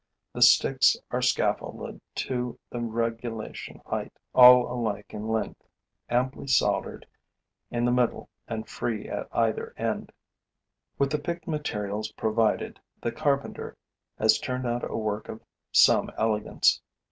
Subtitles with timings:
[0.33, 5.61] The sticks are scaffolded to the regulation height, all alike in length,
[6.09, 7.05] amply soldered
[7.69, 10.11] in the middle and free at either end.
[10.97, 13.77] With the picked materials provided, the carpenter
[14.17, 16.81] has turned out a work of some elegance.